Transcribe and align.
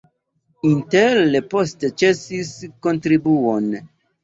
Intel 0.69 1.37
poste 1.51 1.93
ĉesis 2.03 2.51
kontribuon. 2.89 3.71